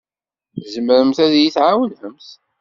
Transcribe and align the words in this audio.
Tzemremt 0.63 1.17
ad 1.25 1.33
iyi-tɛawnemt? 1.35 2.27